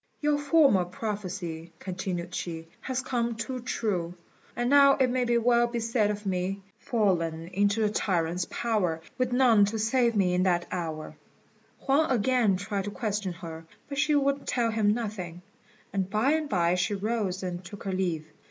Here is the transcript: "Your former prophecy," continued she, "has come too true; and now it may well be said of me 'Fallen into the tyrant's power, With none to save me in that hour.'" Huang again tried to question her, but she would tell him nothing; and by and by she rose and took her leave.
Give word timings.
"Your 0.19 0.39
former 0.39 0.83
prophecy," 0.83 1.73
continued 1.77 2.33
she, 2.33 2.67
"has 2.79 3.03
come 3.03 3.35
too 3.35 3.59
true; 3.59 4.15
and 4.55 4.67
now 4.67 4.95
it 4.95 5.11
may 5.11 5.37
well 5.37 5.67
be 5.67 5.79
said 5.79 6.09
of 6.09 6.25
me 6.25 6.63
'Fallen 6.79 7.49
into 7.49 7.81
the 7.81 7.89
tyrant's 7.91 8.47
power, 8.49 8.99
With 9.19 9.31
none 9.31 9.63
to 9.65 9.77
save 9.77 10.15
me 10.15 10.33
in 10.33 10.41
that 10.41 10.65
hour.'" 10.71 11.17
Huang 11.81 12.09
again 12.09 12.57
tried 12.57 12.85
to 12.85 12.89
question 12.89 13.33
her, 13.33 13.67
but 13.89 13.99
she 13.99 14.15
would 14.15 14.47
tell 14.47 14.71
him 14.71 14.91
nothing; 14.91 15.43
and 15.93 16.09
by 16.09 16.31
and 16.31 16.49
by 16.49 16.73
she 16.73 16.95
rose 16.95 17.43
and 17.43 17.63
took 17.63 17.83
her 17.83 17.93
leave. 17.93 18.25